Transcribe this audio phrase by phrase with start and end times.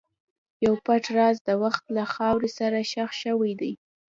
[0.65, 3.73] یو پټ راز د وخت له خاورې سره ښخ شوی دی.